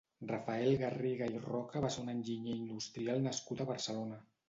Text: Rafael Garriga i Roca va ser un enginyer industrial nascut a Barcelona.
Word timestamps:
Rafael 0.29 0.77
Garriga 0.83 1.27
i 1.35 1.43
Roca 1.45 1.85
va 1.85 1.93
ser 1.99 2.07
un 2.07 2.11
enginyer 2.17 2.59
industrial 2.65 3.25
nascut 3.31 3.67
a 3.67 3.73
Barcelona. 3.75 4.25